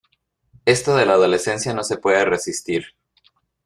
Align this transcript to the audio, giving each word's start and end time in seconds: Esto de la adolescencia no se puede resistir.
Esto 0.65 0.95
de 0.95 1.05
la 1.05 1.13
adolescencia 1.13 1.75
no 1.75 1.83
se 1.83 1.99
puede 1.99 2.25
resistir. 2.25 2.95